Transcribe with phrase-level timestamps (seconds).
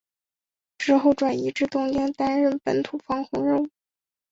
[0.79, 3.69] 之后转移至东京担任本土防空任务。